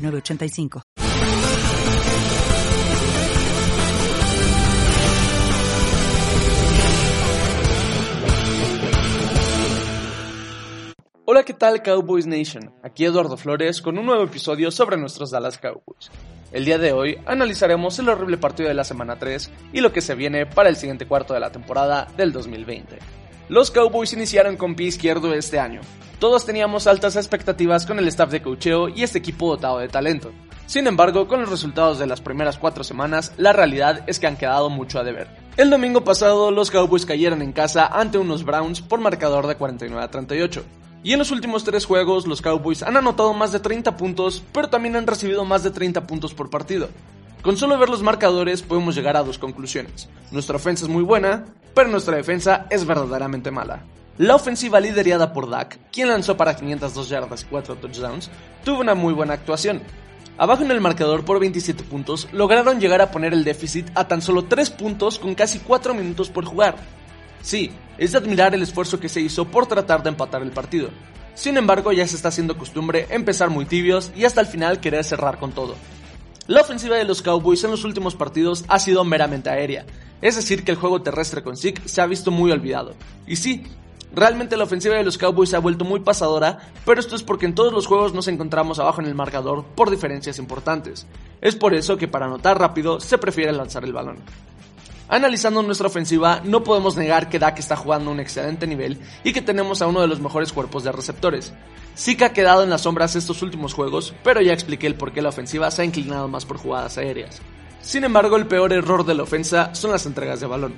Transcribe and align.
985. 0.00 0.82
Hola, 11.32 11.44
¿qué 11.44 11.54
tal 11.54 11.80
Cowboys 11.82 12.26
Nation? 12.26 12.74
Aquí 12.82 13.04
Eduardo 13.04 13.36
Flores 13.36 13.80
con 13.80 13.96
un 13.98 14.06
nuevo 14.06 14.24
episodio 14.24 14.72
sobre 14.72 14.96
nuestros 14.96 15.30
Dallas 15.30 15.58
Cowboys. 15.58 16.10
El 16.50 16.64
día 16.64 16.76
de 16.76 16.92
hoy 16.92 17.18
analizaremos 17.24 17.96
el 18.00 18.08
horrible 18.08 18.36
partido 18.36 18.68
de 18.68 18.74
la 18.74 18.82
semana 18.82 19.16
3 19.16 19.48
y 19.72 19.80
lo 19.80 19.92
que 19.92 20.00
se 20.00 20.16
viene 20.16 20.46
para 20.46 20.68
el 20.68 20.74
siguiente 20.74 21.06
cuarto 21.06 21.32
de 21.32 21.38
la 21.38 21.52
temporada 21.52 22.08
del 22.16 22.32
2020. 22.32 23.19
Los 23.50 23.72
Cowboys 23.72 24.12
iniciaron 24.12 24.56
con 24.56 24.76
pie 24.76 24.86
izquierdo 24.86 25.34
este 25.34 25.58
año. 25.58 25.80
Todos 26.20 26.46
teníamos 26.46 26.86
altas 26.86 27.16
expectativas 27.16 27.84
con 27.84 27.98
el 27.98 28.06
staff 28.06 28.30
de 28.30 28.42
cocheo 28.42 28.88
y 28.88 29.02
este 29.02 29.18
equipo 29.18 29.48
dotado 29.48 29.80
de 29.80 29.88
talento. 29.88 30.30
Sin 30.66 30.86
embargo, 30.86 31.26
con 31.26 31.40
los 31.40 31.50
resultados 31.50 31.98
de 31.98 32.06
las 32.06 32.20
primeras 32.20 32.58
cuatro 32.58 32.84
semanas, 32.84 33.32
la 33.38 33.52
realidad 33.52 34.04
es 34.06 34.20
que 34.20 34.28
han 34.28 34.36
quedado 34.36 34.70
mucho 34.70 35.00
a 35.00 35.02
deber. 35.02 35.26
El 35.56 35.68
domingo 35.68 36.04
pasado, 36.04 36.52
los 36.52 36.70
Cowboys 36.70 37.04
cayeron 37.04 37.42
en 37.42 37.50
casa 37.50 37.88
ante 37.88 38.18
unos 38.18 38.44
Browns 38.44 38.82
por 38.82 39.00
marcador 39.00 39.48
de 39.48 39.56
49 39.56 40.00
a 40.00 40.12
38. 40.12 40.62
Y 41.02 41.14
en 41.14 41.18
los 41.18 41.32
últimos 41.32 41.64
tres 41.64 41.86
juegos, 41.86 42.28
los 42.28 42.42
Cowboys 42.42 42.84
han 42.84 42.98
anotado 42.98 43.32
más 43.34 43.50
de 43.50 43.58
30 43.58 43.96
puntos, 43.96 44.44
pero 44.52 44.70
también 44.70 44.94
han 44.94 45.08
recibido 45.08 45.44
más 45.44 45.64
de 45.64 45.72
30 45.72 46.06
puntos 46.06 46.34
por 46.34 46.50
partido. 46.50 46.88
Con 47.42 47.56
solo 47.56 47.78
ver 47.78 47.88
los 47.88 48.02
marcadores 48.02 48.62
podemos 48.62 48.94
llegar 48.94 49.16
a 49.16 49.24
dos 49.24 49.38
conclusiones. 49.38 50.08
Nuestra 50.30 50.54
ofensa 50.56 50.84
es 50.84 50.90
muy 50.90 51.02
buena, 51.02 51.46
pero 51.74 51.88
nuestra 51.88 52.16
defensa 52.16 52.66
es 52.70 52.86
verdaderamente 52.86 53.50
mala. 53.50 53.82
La 54.18 54.34
ofensiva 54.34 54.80
liderada 54.80 55.32
por 55.32 55.48
Dak, 55.48 55.78
quien 55.90 56.08
lanzó 56.08 56.36
para 56.36 56.56
502 56.56 57.08
yardas 57.08 57.42
y 57.42 57.46
4 57.46 57.76
touchdowns, 57.76 58.30
tuvo 58.64 58.80
una 58.80 58.94
muy 58.94 59.14
buena 59.14 59.34
actuación, 59.34 59.80
Abajo 60.40 60.62
en 60.62 60.70
el 60.70 60.80
marcador 60.80 61.22
por 61.22 61.38
27 61.38 61.84
puntos, 61.84 62.26
lograron 62.32 62.80
llegar 62.80 63.02
a 63.02 63.10
poner 63.10 63.34
el 63.34 63.44
déficit 63.44 63.90
a 63.94 64.08
tan 64.08 64.22
solo 64.22 64.46
3 64.46 64.70
puntos 64.70 65.18
con 65.18 65.34
casi 65.34 65.58
4 65.58 65.92
minutos 65.92 66.30
por 66.30 66.46
jugar. 66.46 66.76
Sí, 67.42 67.70
es 67.98 68.12
de 68.12 68.18
admirar 68.18 68.54
el 68.54 68.62
esfuerzo 68.62 68.98
que 68.98 69.10
se 69.10 69.20
hizo 69.20 69.44
por 69.44 69.66
tratar 69.66 70.02
de 70.02 70.08
empatar 70.08 70.40
el 70.40 70.50
partido. 70.50 70.88
Sin 71.34 71.58
embargo, 71.58 71.92
ya 71.92 72.06
se 72.06 72.16
está 72.16 72.28
haciendo 72.28 72.56
costumbre 72.56 73.06
empezar 73.10 73.50
muy 73.50 73.66
tibios 73.66 74.12
y 74.16 74.24
hasta 74.24 74.40
el 74.40 74.46
final 74.46 74.80
querer 74.80 75.04
cerrar 75.04 75.38
con 75.38 75.52
todo. 75.52 75.76
La 76.50 76.62
ofensiva 76.62 76.96
de 76.96 77.04
los 77.04 77.22
Cowboys 77.22 77.62
en 77.62 77.70
los 77.70 77.84
últimos 77.84 78.16
partidos 78.16 78.64
ha 78.66 78.80
sido 78.80 79.04
meramente 79.04 79.48
aérea, 79.48 79.86
es 80.20 80.34
decir, 80.34 80.64
que 80.64 80.72
el 80.72 80.78
juego 80.78 81.00
terrestre 81.00 81.44
con 81.44 81.56
Zeke 81.56 81.88
se 81.88 82.00
ha 82.00 82.06
visto 82.06 82.32
muy 82.32 82.50
olvidado. 82.50 82.94
Y 83.24 83.36
sí, 83.36 83.62
Realmente 84.12 84.56
la 84.56 84.64
ofensiva 84.64 84.96
de 84.96 85.04
los 85.04 85.16
Cowboys 85.16 85.50
se 85.50 85.54
ha 85.54 85.60
vuelto 85.60 85.84
muy 85.84 86.00
pasadora, 86.00 86.58
pero 86.84 86.98
esto 86.98 87.14
es 87.14 87.22
porque 87.22 87.46
en 87.46 87.54
todos 87.54 87.72
los 87.72 87.86
juegos 87.86 88.12
nos 88.12 88.26
encontramos 88.26 88.80
abajo 88.80 89.00
en 89.00 89.06
el 89.06 89.14
marcador 89.14 89.64
por 89.76 89.88
diferencias 89.88 90.40
importantes. 90.40 91.06
Es 91.40 91.54
por 91.54 91.74
eso 91.74 91.96
que 91.96 92.08
para 92.08 92.26
anotar 92.26 92.58
rápido 92.58 92.98
se 92.98 93.18
prefiere 93.18 93.52
lanzar 93.52 93.84
el 93.84 93.92
balón. 93.92 94.16
Analizando 95.12 95.60
nuestra 95.64 95.88
ofensiva, 95.88 96.40
no 96.44 96.62
podemos 96.62 96.96
negar 96.96 97.28
que 97.28 97.40
Dak 97.40 97.58
está 97.58 97.74
jugando 97.74 98.12
un 98.12 98.20
excelente 98.20 98.68
nivel 98.68 99.00
y 99.24 99.32
que 99.32 99.42
tenemos 99.42 99.82
a 99.82 99.88
uno 99.88 100.00
de 100.00 100.06
los 100.06 100.20
mejores 100.20 100.52
cuerpos 100.52 100.84
de 100.84 100.92
receptores. 100.92 101.52
Sí 101.96 102.16
que 102.16 102.24
ha 102.24 102.32
quedado 102.32 102.62
en 102.62 102.70
las 102.70 102.82
sombras 102.82 103.16
estos 103.16 103.42
últimos 103.42 103.74
juegos, 103.74 104.14
pero 104.22 104.40
ya 104.40 104.52
expliqué 104.52 104.86
el 104.86 104.94
por 104.94 105.10
qué 105.10 105.20
la 105.20 105.30
ofensiva 105.30 105.68
se 105.72 105.82
ha 105.82 105.84
inclinado 105.84 106.28
más 106.28 106.44
por 106.46 106.58
jugadas 106.58 106.96
aéreas. 106.96 107.40
Sin 107.80 108.04
embargo, 108.04 108.36
el 108.36 108.46
peor 108.46 108.72
error 108.72 109.04
de 109.04 109.14
la 109.14 109.24
ofensa 109.24 109.74
son 109.74 109.90
las 109.90 110.06
entregas 110.06 110.38
de 110.38 110.46
balón. 110.46 110.74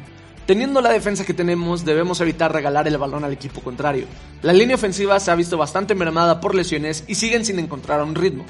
Teniendo 0.46 0.80
la 0.80 0.92
defensa 0.92 1.26
que 1.26 1.34
tenemos, 1.34 1.84
debemos 1.84 2.18
evitar 2.22 2.54
regalar 2.54 2.88
el 2.88 2.96
balón 2.96 3.24
al 3.24 3.34
equipo 3.34 3.60
contrario. 3.60 4.06
La 4.40 4.54
línea 4.54 4.76
ofensiva 4.76 5.20
se 5.20 5.30
ha 5.30 5.34
visto 5.34 5.58
bastante 5.58 5.94
mermada 5.94 6.40
por 6.40 6.54
lesiones 6.54 7.04
y 7.06 7.16
siguen 7.16 7.44
sin 7.44 7.58
encontrar 7.58 8.02
un 8.02 8.14
ritmo. 8.14 8.46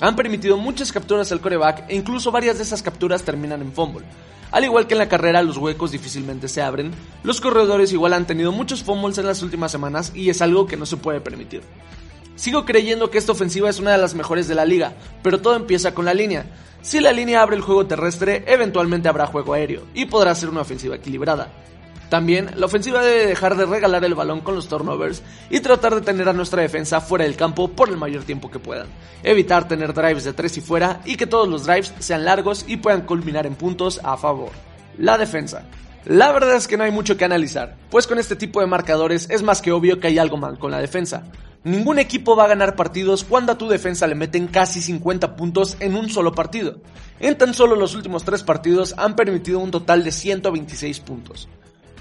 Han 0.00 0.16
permitido 0.16 0.56
muchas 0.56 0.92
capturas 0.92 1.32
al 1.32 1.40
coreback 1.40 1.84
e 1.88 1.96
incluso 1.96 2.30
varias 2.30 2.58
de 2.58 2.64
esas 2.64 2.82
capturas 2.82 3.22
terminan 3.22 3.62
en 3.62 3.72
fumble. 3.72 4.04
Al 4.52 4.64
igual 4.64 4.86
que 4.86 4.94
en 4.94 4.98
la 4.98 5.08
carrera 5.08 5.42
los 5.42 5.56
huecos 5.56 5.90
difícilmente 5.90 6.48
se 6.48 6.62
abren, 6.62 6.92
los 7.22 7.40
corredores 7.40 7.92
igual 7.92 8.12
han 8.12 8.26
tenido 8.26 8.52
muchos 8.52 8.82
fumbles 8.82 9.18
en 9.18 9.26
las 9.26 9.42
últimas 9.42 9.72
semanas 9.72 10.12
y 10.14 10.30
es 10.30 10.40
algo 10.40 10.66
que 10.66 10.76
no 10.76 10.86
se 10.86 10.96
puede 10.96 11.20
permitir. 11.20 11.62
Sigo 12.36 12.64
creyendo 12.66 13.10
que 13.10 13.18
esta 13.18 13.32
ofensiva 13.32 13.70
es 13.70 13.80
una 13.80 13.92
de 13.92 13.98
las 13.98 14.14
mejores 14.14 14.46
de 14.46 14.54
la 14.54 14.66
liga, 14.66 14.92
pero 15.22 15.40
todo 15.40 15.56
empieza 15.56 15.94
con 15.94 16.04
la 16.04 16.14
línea. 16.14 16.44
Si 16.82 17.00
la 17.00 17.12
línea 17.12 17.42
abre 17.42 17.56
el 17.56 17.62
juego 17.62 17.86
terrestre, 17.86 18.44
eventualmente 18.46 19.08
habrá 19.08 19.26
juego 19.26 19.54
aéreo 19.54 19.82
y 19.94 20.04
podrá 20.04 20.34
ser 20.34 20.50
una 20.50 20.60
ofensiva 20.60 20.96
equilibrada. 20.96 21.48
También, 22.08 22.50
la 22.54 22.66
ofensiva 22.66 23.02
debe 23.02 23.26
dejar 23.26 23.56
de 23.56 23.66
regalar 23.66 24.04
el 24.04 24.14
balón 24.14 24.40
con 24.40 24.54
los 24.54 24.68
turnovers 24.68 25.22
y 25.50 25.60
tratar 25.60 25.94
de 25.94 26.02
tener 26.02 26.28
a 26.28 26.32
nuestra 26.32 26.62
defensa 26.62 27.00
fuera 27.00 27.24
del 27.24 27.36
campo 27.36 27.68
por 27.68 27.88
el 27.88 27.96
mayor 27.96 28.22
tiempo 28.22 28.50
que 28.50 28.60
puedan. 28.60 28.86
Evitar 29.22 29.66
tener 29.66 29.92
drives 29.92 30.24
de 30.24 30.32
3 30.32 30.58
y 30.58 30.60
fuera 30.60 31.00
y 31.04 31.16
que 31.16 31.26
todos 31.26 31.48
los 31.48 31.66
drives 31.66 31.92
sean 31.98 32.24
largos 32.24 32.64
y 32.68 32.76
puedan 32.76 33.02
culminar 33.02 33.46
en 33.46 33.56
puntos 33.56 34.00
a 34.04 34.16
favor. 34.16 34.50
La 34.98 35.18
defensa. 35.18 35.64
La 36.04 36.30
verdad 36.30 36.54
es 36.54 36.68
que 36.68 36.76
no 36.76 36.84
hay 36.84 36.92
mucho 36.92 37.16
que 37.16 37.24
analizar, 37.24 37.74
pues 37.90 38.06
con 38.06 38.20
este 38.20 38.36
tipo 38.36 38.60
de 38.60 38.68
marcadores 38.68 39.28
es 39.28 39.42
más 39.42 39.60
que 39.60 39.72
obvio 39.72 39.98
que 39.98 40.06
hay 40.06 40.18
algo 40.18 40.36
mal 40.36 40.56
con 40.56 40.70
la 40.70 40.78
defensa. 40.78 41.24
Ningún 41.64 41.98
equipo 41.98 42.36
va 42.36 42.44
a 42.44 42.48
ganar 42.48 42.76
partidos 42.76 43.24
cuando 43.24 43.50
a 43.50 43.58
tu 43.58 43.68
defensa 43.68 44.06
le 44.06 44.14
meten 44.14 44.46
casi 44.46 44.80
50 44.80 45.34
puntos 45.34 45.76
en 45.80 45.96
un 45.96 46.08
solo 46.08 46.32
partido. 46.32 46.76
En 47.18 47.36
tan 47.36 47.54
solo 47.54 47.74
los 47.74 47.96
últimos 47.96 48.22
tres 48.22 48.44
partidos 48.44 48.94
han 48.96 49.16
permitido 49.16 49.58
un 49.58 49.72
total 49.72 50.04
de 50.04 50.12
126 50.12 51.00
puntos. 51.00 51.48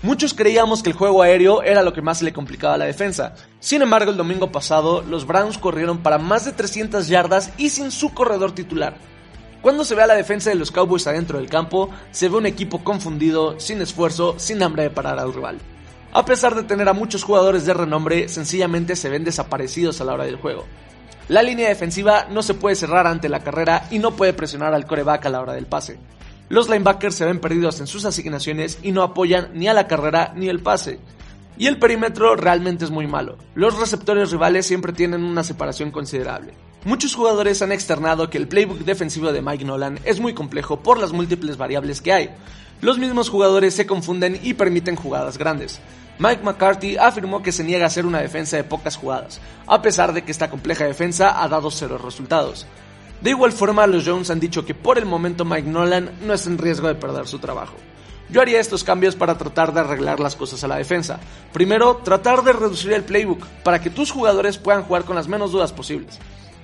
Muchos 0.05 0.35
creíamos 0.35 0.83
que 0.83 0.91
el 0.91 0.95
juego 0.95 1.23
aéreo 1.23 1.63
era 1.63 1.81
lo 1.81 1.91
que 1.91 2.03
más 2.03 2.21
le 2.21 2.31
complicaba 2.31 2.75
a 2.75 2.77
la 2.77 2.85
defensa. 2.85 3.33
Sin 3.59 3.81
embargo, 3.81 4.11
el 4.11 4.17
domingo 4.17 4.51
pasado, 4.51 5.01
los 5.01 5.25
Browns 5.25 5.57
corrieron 5.57 5.97
para 6.03 6.19
más 6.19 6.45
de 6.45 6.51
300 6.51 7.07
yardas 7.07 7.51
y 7.57 7.71
sin 7.71 7.89
su 7.89 8.13
corredor 8.13 8.51
titular. 8.51 8.97
Cuando 9.63 9.83
se 9.83 9.95
ve 9.95 10.03
a 10.03 10.07
la 10.07 10.13
defensa 10.13 10.51
de 10.51 10.57
los 10.57 10.69
Cowboys 10.69 11.07
adentro 11.07 11.39
del 11.39 11.49
campo, 11.49 11.89
se 12.11 12.29
ve 12.29 12.37
un 12.37 12.45
equipo 12.45 12.83
confundido, 12.83 13.59
sin 13.59 13.81
esfuerzo, 13.81 14.35
sin 14.37 14.61
hambre 14.61 14.83
de 14.83 14.91
parar 14.91 15.17
al 15.17 15.33
rival. 15.33 15.57
A 16.13 16.23
pesar 16.23 16.53
de 16.53 16.61
tener 16.61 16.87
a 16.87 16.93
muchos 16.93 17.23
jugadores 17.23 17.65
de 17.65 17.73
renombre, 17.73 18.29
sencillamente 18.29 18.95
se 18.95 19.09
ven 19.09 19.23
desaparecidos 19.23 20.01
a 20.01 20.03
la 20.03 20.13
hora 20.13 20.25
del 20.25 20.35
juego. 20.35 20.65
La 21.29 21.41
línea 21.41 21.69
defensiva 21.69 22.27
no 22.29 22.43
se 22.43 22.53
puede 22.53 22.75
cerrar 22.75 23.07
ante 23.07 23.27
la 23.27 23.39
carrera 23.39 23.87
y 23.89 23.97
no 23.97 24.11
puede 24.11 24.33
presionar 24.33 24.75
al 24.75 24.85
coreback 24.85 25.25
a 25.25 25.29
la 25.31 25.41
hora 25.41 25.53
del 25.53 25.65
pase. 25.65 25.97
Los 26.47 26.69
linebackers 26.69 27.15
se 27.15 27.25
ven 27.25 27.39
perdidos 27.39 27.79
en 27.79 27.87
sus 27.87 28.05
asignaciones 28.05 28.77
y 28.83 28.91
no 28.91 29.01
apoyan 29.01 29.49
ni 29.53 29.67
a 29.67 29.73
la 29.73 29.87
carrera 29.87 30.31
ni 30.35 30.47
el 30.47 30.59
pase. 30.59 30.99
Y 31.57 31.67
el 31.67 31.79
perímetro 31.79 32.35
realmente 32.35 32.85
es 32.85 32.91
muy 32.91 33.07
malo. 33.07 33.37
Los 33.55 33.79
receptores 33.79 34.31
rivales 34.31 34.65
siempre 34.65 34.93
tienen 34.93 35.23
una 35.23 35.43
separación 35.43 35.89
considerable. 35.89 36.53
Muchos 36.83 37.15
jugadores 37.15 37.63
han 37.63 37.71
externado 37.71 38.29
que 38.29 38.37
el 38.37 38.47
playbook 38.47 38.79
defensivo 38.79 39.33
de 39.33 39.41
Mike 39.41 39.65
Nolan 39.65 39.99
es 40.05 40.19
muy 40.19 40.35
complejo 40.35 40.81
por 40.81 40.99
las 40.99 41.13
múltiples 41.13 41.57
variables 41.57 41.99
que 41.99 42.13
hay. 42.13 42.29
Los 42.81 42.99
mismos 42.99 43.29
jugadores 43.29 43.73
se 43.73 43.87
confunden 43.87 44.39
y 44.43 44.53
permiten 44.53 44.95
jugadas 44.95 45.39
grandes. 45.39 45.79
Mike 46.19 46.43
McCarthy 46.43 46.97
afirmó 46.97 47.41
que 47.41 47.51
se 47.51 47.63
niega 47.63 47.85
a 47.85 47.87
hacer 47.87 48.05
una 48.05 48.21
defensa 48.21 48.55
de 48.55 48.63
pocas 48.63 48.95
jugadas, 48.97 49.41
a 49.65 49.81
pesar 49.81 50.13
de 50.13 50.23
que 50.23 50.31
esta 50.31 50.49
compleja 50.49 50.85
defensa 50.85 51.43
ha 51.43 51.47
dado 51.49 51.71
cero 51.71 51.97
resultados. 51.97 52.67
De 53.21 53.29
igual 53.29 53.51
forma, 53.51 53.87
los 53.87 54.05
Jones 54.05 54.29
han 54.29 54.39
dicho 54.39 54.65
que 54.65 54.75
por 54.75 54.97
el 54.97 55.05
momento 55.05 55.45
Mike 55.45 55.69
Nolan 55.69 56.11
no 56.21 56.33
es 56.33 56.45
en 56.47 56.57
riesgo 56.57 56.87
de 56.87 56.95
perder 56.95 57.27
su 57.27 57.39
trabajo. 57.39 57.75
Yo 58.29 58.41
haría 58.41 58.59
estos 58.59 58.83
cambios 58.83 59.15
para 59.15 59.37
tratar 59.37 59.73
de 59.73 59.81
arreglar 59.81 60.19
las 60.19 60.35
cosas 60.35 60.63
a 60.63 60.67
la 60.67 60.77
defensa. 60.77 61.19
Primero, 61.53 61.97
tratar 61.97 62.43
de 62.43 62.53
reducir 62.53 62.91
el 62.93 63.03
playbook 63.03 63.45
para 63.63 63.79
que 63.81 63.89
tus 63.89 64.11
jugadores 64.11 64.57
puedan 64.57 64.83
jugar 64.83 65.05
con 65.05 65.15
las 65.15 65.27
menos 65.27 65.51
dudas 65.51 65.71
posibles. 65.71 66.19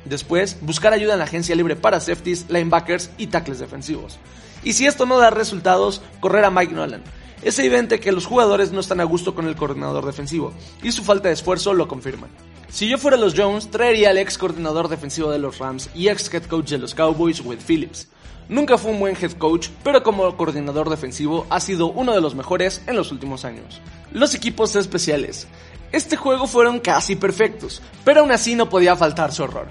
Después, 0.06 0.58
buscar 0.62 0.94
ayuda 0.94 1.14
en 1.14 1.20
la 1.20 1.26
agencia 1.26 1.56
libre 1.56 1.76
para 1.76 2.00
safeties, 2.00 2.50
linebackers 2.50 3.12
y 3.18 3.28
tackles 3.28 3.60
defensivos. 3.60 4.18
Y 4.64 4.74
si 4.74 4.88
esto 4.88 5.06
no 5.06 5.18
da 5.18 5.30
resultados, 5.30 6.02
correr 6.20 6.46
a 6.46 6.52
Mike 6.52 6.74
Nolan. 6.74 7.04
Es 7.44 7.58
evidente 7.60 8.00
que 8.00 8.12
los 8.12 8.26
jugadores 8.26 8.72
no 8.72 8.80
están 8.80 9.00
a 9.00 9.04
gusto 9.04 9.34
con 9.34 9.48
el 9.48 9.56
coordinador 9.56 10.06
defensivo, 10.06 10.54
y 10.84 10.92
su 10.92 11.04
falta 11.04 11.28
de 11.28 11.34
esfuerzo 11.34 11.74
lo 11.74 11.88
confirma. 11.88 12.28
Si 12.72 12.88
yo 12.88 12.98
fuera 12.98 13.18
los 13.18 13.34
Jones, 13.36 13.70
traería 13.70 14.12
al 14.12 14.18
ex 14.18 14.38
coordinador 14.38 14.88
defensivo 14.88 15.30
de 15.30 15.40
los 15.40 15.60
Rams 15.60 15.90
y 15.94 16.08
ex 16.08 16.34
head 16.34 16.46
coach 16.46 16.70
de 16.70 16.78
los 16.78 16.96
Cowboys, 16.96 17.42
Will 17.42 17.60
Phillips. 17.60 18.08
Nunca 18.48 18.78
fue 18.78 18.92
un 18.92 19.00
buen 19.02 19.18
head 19.22 19.34
coach, 19.34 19.68
pero 19.84 20.02
como 20.04 20.38
coordinador 20.38 20.90
defensivo 20.90 21.46
ha 21.50 21.60
sido 21.60 21.88
uno 21.88 22.14
de 22.14 22.22
los 22.22 22.34
mejores 22.34 22.82
en 22.88 22.96
los 22.96 23.12
últimos 23.12 23.44
años. 23.44 23.82
Los 24.14 24.34
equipos 24.36 24.74
especiales. 24.78 25.48
Este 25.92 26.16
juego 26.16 26.48
fueron 26.48 26.80
casi 26.80 27.18
perfectos, 27.18 27.82
pero 28.06 28.22
aún 28.22 28.32
así 28.32 28.56
no 28.56 28.70
podía 28.70 28.96
faltar 28.96 29.34
su 29.34 29.44
horror. 29.44 29.68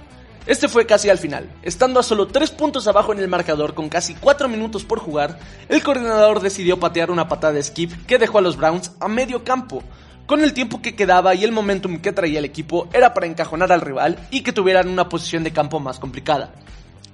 Este 0.47 0.69
fue 0.69 0.85
casi 0.85 1.08
al 1.08 1.19
final. 1.19 1.50
Estando 1.62 2.00
a 2.00 2.02
solo 2.02 2.26
3 2.26 2.50
puntos 2.50 2.87
abajo 2.87 3.12
en 3.12 3.20
el 3.20 3.29
marcador 3.29 3.73
con 3.73 3.88
casi 3.88 4.14
4 4.14 4.47
minutos 4.47 4.85
por 4.85 4.99
jugar, 4.99 5.38
el 5.70 5.82
coordinador 5.82 6.41
decidió 6.41 6.79
patear 6.79 7.11
una 7.11 7.29
patada 7.29 7.55
de 7.55 7.62
skip 7.62 7.93
que 8.06 8.19
dejó 8.19 8.38
a 8.38 8.43
los 8.43 8.58
Browns 8.58 8.93
a 9.00 9.08
medio 9.08 9.43
campo. 9.43 9.82
Con 10.30 10.44
el 10.44 10.52
tiempo 10.52 10.80
que 10.80 10.94
quedaba 10.94 11.34
y 11.34 11.42
el 11.42 11.50
momentum 11.50 11.98
que 11.98 12.12
traía 12.12 12.38
el 12.38 12.44
equipo 12.44 12.88
era 12.92 13.12
para 13.14 13.26
encajonar 13.26 13.72
al 13.72 13.80
rival 13.80 14.16
y 14.30 14.42
que 14.42 14.52
tuvieran 14.52 14.88
una 14.88 15.08
posición 15.08 15.42
de 15.42 15.52
campo 15.52 15.80
más 15.80 15.98
complicada. 15.98 16.52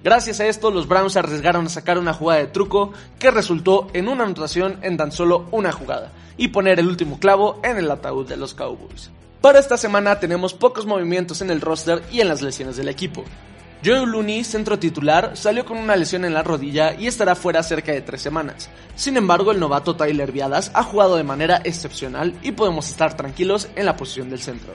Gracias 0.05 0.39
a 0.41 0.47
esto, 0.47 0.71
los 0.71 0.87
Browns 0.87 1.17
arriesgaron 1.17 1.65
a 1.65 1.71
sacar 1.71 1.99
una 1.99 2.13
jugada 2.13 2.41
de 2.41 2.49
truco 2.49 2.93
que 3.19 3.31
resultó 3.31 3.89
en 3.95 4.09
una 4.09 4.25
anotación 4.25 4.81
en 4.83 4.99
tan 4.99 5.13
solo 5.13 5.49
una 5.51 5.73
jugada 5.73 6.13
y 6.37 6.49
poner 6.49 6.79
el 6.79 6.89
último 6.89 7.19
clavo 7.19 7.59
en 7.65 7.79
el 7.79 7.91
ataúd 7.91 8.29
de 8.29 8.37
los 8.37 8.53
Cowboys. 8.53 9.11
Para 9.41 9.61
esta 9.61 9.79
semana 9.79 10.21
tenemos 10.21 10.53
pocos 10.53 10.85
movimientos 10.85 11.41
en 11.41 11.49
el 11.49 11.63
roster 11.63 12.03
y 12.13 12.21
en 12.21 12.29
las 12.29 12.43
lesiones 12.43 12.77
del 12.77 12.91
equipo. 12.91 13.25
Joe 13.87 14.05
Looney, 14.05 14.43
centro 14.43 14.81
titular, 14.81 15.37
salió 15.37 15.65
con 15.65 15.79
una 15.79 15.95
lesión 15.95 16.25
en 16.25 16.35
la 16.35 16.43
rodilla 16.43 16.95
y 16.99 17.07
estará 17.07 17.37
fuera 17.37 17.63
cerca 17.63 17.93
de 17.93 18.01
tres 18.01 18.21
semanas. 18.21 18.69
Sin 18.97 19.17
embargo, 19.17 19.53
el 19.53 19.61
novato 19.61 19.95
Tyler 19.95 20.33
Viadas 20.33 20.73
ha 20.75 20.83
jugado 20.83 21.15
de 21.15 21.23
manera 21.23 21.61
excepcional 21.63 22.35
y 22.43 22.51
podemos 22.51 22.89
estar 22.89 23.17
tranquilos 23.17 23.69
en 23.77 23.87
la 23.87 23.97
posición 23.97 24.29
del 24.29 24.41
centro. 24.41 24.75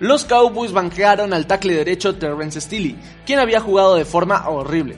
Los 0.00 0.24
Cowboys 0.24 0.72
banquearon 0.72 1.34
al 1.34 1.46
tackle 1.46 1.74
derecho 1.74 2.14
Terrence 2.14 2.58
Steele, 2.62 2.96
quien 3.26 3.38
había 3.38 3.60
jugado 3.60 3.96
de 3.96 4.06
forma 4.06 4.48
horrible. 4.48 4.96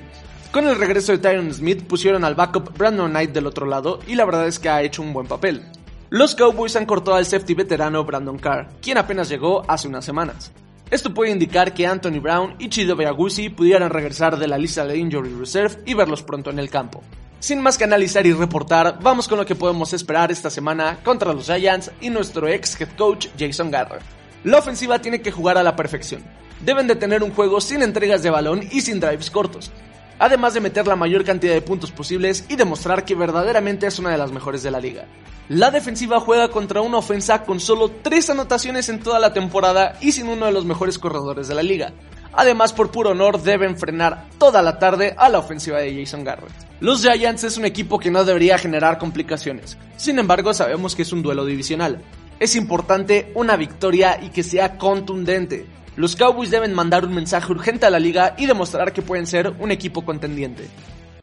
Con 0.53 0.69
el 0.69 0.77
regreso 0.77 1.11
de 1.11 1.19
Tyron 1.19 1.53
Smith 1.53 1.83
pusieron 1.89 2.25
al 2.25 2.37
backup 2.37 2.79
Brandon 2.79 3.11
Knight 3.11 3.33
del 3.33 3.49
otro 3.49 3.67
lado 3.67 3.99
y 4.07 4.15
la 4.15 4.27
verdad 4.27 4.47
es 4.47 4.61
que 4.61 4.69
ha 4.69 4.83
hecho 4.83 5.03
un 5.03 5.13
buen 5.13 5.27
papel. 5.27 5.65
Los 6.09 6.37
Cowboys 6.37 6.77
han 6.77 6.87
cortado 6.87 7.17
al 7.17 7.27
safety 7.27 7.55
veterano 7.55 8.05
Brandon 8.05 8.39
Carr, 8.39 8.69
quien 8.81 8.97
apenas 8.97 9.29
llegó 9.29 9.65
hace 9.67 9.89
unas 9.89 10.05
semanas. 10.05 10.53
Esto 10.91 11.15
puede 11.15 11.31
indicar 11.31 11.73
que 11.73 11.87
Anthony 11.87 12.21
Brown 12.21 12.55
y 12.59 12.69
Chido 12.69 12.95
Beagusi 12.95 13.49
pudieran 13.49 13.91
regresar 13.91 14.39
de 14.39 14.47
la 14.47 14.59
lista 14.59 14.85
de 14.85 14.99
Injury 14.99 15.35
Reserve 15.35 15.83
y 15.87 15.95
verlos 15.95 16.23
pronto 16.23 16.51
en 16.51 16.59
el 16.59 16.71
campo. 16.71 17.03
Sin 17.41 17.61
más 17.61 17.77
que 17.77 17.85
analizar 17.85 18.27
y 18.27 18.33
reportar, 18.33 18.99
vamos 19.03 19.29
con 19.29 19.39
lo 19.39 19.47
que 19.47 19.55
podemos 19.55 19.93
esperar 19.93 20.31
esta 20.31 20.51
semana 20.51 21.01
contra 21.03 21.33
los 21.33 21.47
Giants 21.47 21.91
y 22.01 22.11
nuestro 22.11 22.49
ex 22.49 22.81
head 22.81 22.89
coach 22.97 23.29
Jason 23.39 23.71
Garrett. 23.71 24.03
La 24.45 24.59
ofensiva 24.59 24.99
tiene 25.01 25.21
que 25.21 25.33
jugar 25.33 25.59
a 25.59 25.63
la 25.63 25.75
perfección. 25.75 26.23
Deben 26.65 26.87
de 26.87 26.97
tener 26.97 27.23
un 27.23 27.33
juego 27.33 27.61
sin 27.61 27.83
entregas 27.83 28.23
de 28.23 28.31
balón 28.31 28.63
y 28.71 28.81
sin 28.83 29.01
drives 29.01 29.31
cortos. 29.31 29.71
Además 30.19 30.55
de 30.55 30.61
meter 30.61 30.87
la 30.87 30.97
mayor 30.97 31.25
cantidad 31.25 31.55
de 31.55 31.63
puntos 31.63 31.91
posibles 31.91 32.45
y 32.49 32.57
demostrar 32.57 33.05
que 33.05 33.15
verdaderamente 33.15 33.87
es 33.87 33.99
una 33.99 34.11
de 34.11 34.19
las 34.19 34.33
mejores 34.33 34.63
de 34.63 34.71
la 34.71 34.81
liga. 34.81 35.07
La 35.49 35.71
defensiva 35.71 36.21
juega 36.21 36.49
contra 36.49 36.81
una 36.81 36.99
ofensa 36.99 37.45
con 37.45 37.61
solo 37.61 37.91
3 37.91 38.31
anotaciones 38.31 38.89
en 38.89 39.01
toda 39.01 39.19
la 39.19 39.35
temporada 39.35 39.99
y 40.01 40.13
sin 40.13 40.29
uno 40.29 40.47
de 40.47 40.53
los 40.53 40.65
mejores 40.65 40.99
corredores 40.99 41.49
de 41.49 41.55
la 41.55 41.63
liga. 41.63 41.93
Además, 42.33 42.73
por 42.73 42.91
puro 42.91 43.11
honor, 43.11 43.43
deben 43.43 43.77
frenar 43.77 44.27
toda 44.39 44.63
la 44.63 44.79
tarde 44.79 45.15
a 45.17 45.29
la 45.29 45.39
ofensiva 45.39 45.79
de 45.79 45.95
Jason 45.95 46.25
Garrett. 46.25 46.51
Los 46.81 47.03
Giants 47.03 47.45
es 47.45 47.57
un 47.57 47.65
equipo 47.65 47.99
que 47.99 48.11
no 48.11 48.25
debería 48.25 48.59
generar 48.59 48.99
complicaciones. 48.99 49.79
Sin 49.97 50.19
embargo, 50.19 50.53
sabemos 50.53 50.97
que 50.97 51.03
es 51.03 51.13
un 51.13 51.23
duelo 51.23 51.45
divisional. 51.45 52.03
Es 52.41 52.57
importante 52.57 53.31
una 53.35 53.57
victoria 53.57 54.19
y 54.23 54.31
que 54.31 54.43
sea 54.43 54.77
contundente. 54.77 55.67
Los 55.97 56.17
Cowboys 56.17 56.51
deben 56.51 56.75
mandar 56.75 57.05
un 57.05 57.15
mensaje 57.15 57.53
urgente 57.53 57.87
a 57.87 57.91
la 57.91 58.01
liga 58.01 58.35
y 58.37 58.47
demostrar 58.47 58.93
que 58.93 59.03
pueden 59.03 59.27
ser 59.27 59.55
un 59.61 59.71
equipo 59.71 60.05
contendiente. 60.05 60.69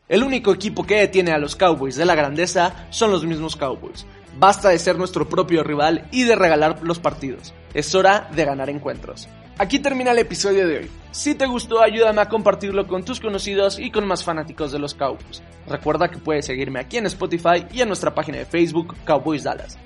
El 0.07 0.23
único 0.23 0.53
equipo 0.53 0.85
que 0.85 0.95
detiene 0.95 1.31
a 1.31 1.37
los 1.37 1.55
Cowboys 1.55 1.95
de 1.95 2.05
la 2.05 2.15
grandeza 2.15 2.87
son 2.89 3.11
los 3.11 3.25
mismos 3.25 3.57
Cowboys. 3.57 4.05
Basta 4.37 4.69
de 4.69 4.79
ser 4.79 4.97
nuestro 4.97 5.27
propio 5.27 5.63
rival 5.63 6.07
y 6.11 6.23
de 6.23 6.35
regalar 6.35 6.79
los 6.83 6.99
partidos. 6.99 7.53
Es 7.73 7.93
hora 7.95 8.29
de 8.33 8.45
ganar 8.45 8.69
encuentros. 8.69 9.27
Aquí 9.57 9.79
termina 9.79 10.11
el 10.11 10.19
episodio 10.19 10.67
de 10.67 10.77
hoy. 10.79 10.91
Si 11.11 11.35
te 11.35 11.45
gustó, 11.45 11.81
ayúdame 11.81 12.21
a 12.21 12.29
compartirlo 12.29 12.87
con 12.87 13.03
tus 13.03 13.19
conocidos 13.19 13.77
y 13.77 13.91
con 13.91 14.07
más 14.07 14.23
fanáticos 14.23 14.71
de 14.71 14.79
los 14.79 14.95
Cowboys. 14.95 15.43
Recuerda 15.67 16.09
que 16.09 16.17
puedes 16.17 16.45
seguirme 16.45 16.79
aquí 16.79 16.97
en 16.97 17.05
Spotify 17.07 17.65
y 17.71 17.81
en 17.81 17.89
nuestra 17.89 18.15
página 18.15 18.37
de 18.37 18.45
Facebook 18.45 18.95
Cowboys 19.05 19.43
Dallas. 19.43 19.77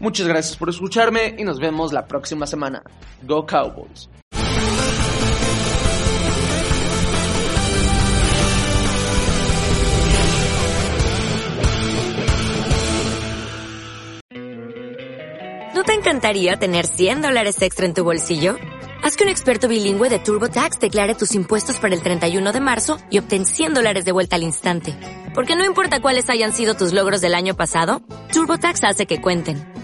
Muchas 0.00 0.26
gracias 0.26 0.56
por 0.56 0.70
escucharme 0.70 1.34
y 1.38 1.44
nos 1.44 1.60
vemos 1.60 1.92
la 1.92 2.06
próxima 2.06 2.46
semana. 2.46 2.82
Go 3.22 3.44
Cowboys. 3.44 4.08
¿No 15.74 15.84
te 15.84 15.92
encantaría 15.94 16.56
tener 16.56 16.86
100 16.86 17.20
dólares 17.20 17.60
extra 17.60 17.84
en 17.84 17.92
tu 17.92 18.02
bolsillo? 18.02 18.56
Haz 19.02 19.16
que 19.16 19.24
un 19.24 19.30
experto 19.30 19.68
bilingüe 19.68 20.08
de 20.08 20.18
TurboTax 20.18 20.78
declare 20.80 21.14
tus 21.14 21.34
impuestos 21.34 21.78
para 21.78 21.94
el 21.94 22.02
31 22.02 22.52
de 22.52 22.60
marzo 22.60 22.98
y 23.10 23.18
obtén 23.18 23.44
100 23.44 23.74
dólares 23.74 24.06
de 24.06 24.12
vuelta 24.12 24.36
al 24.36 24.42
instante. 24.42 24.94
Porque 25.34 25.56
no 25.56 25.64
importa 25.64 26.00
cuáles 26.00 26.30
hayan 26.30 26.54
sido 26.54 26.74
tus 26.74 26.92
logros 26.94 27.20
del 27.20 27.34
año 27.34 27.54
pasado, 27.54 28.00
TurboTax 28.32 28.84
hace 28.84 29.06
que 29.06 29.20
cuenten. 29.20 29.79